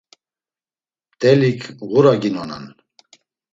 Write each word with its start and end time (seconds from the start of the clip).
Mtelik 1.11 1.61
ğuraginonan. 1.89 2.65